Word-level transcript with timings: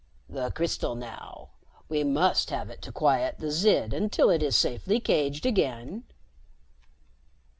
"The 0.27 0.49
crystal 0.49 0.95
now. 0.95 1.51
We 1.87 2.03
must 2.03 2.49
have 2.49 2.71
it 2.71 2.81
to 2.81 2.91
quiet 2.91 3.37
the 3.37 3.51
Zid 3.51 3.93
until 3.93 4.31
it 4.31 4.41
is 4.41 4.57
safely 4.57 4.99
caged 4.99 5.45
again." 5.45 6.05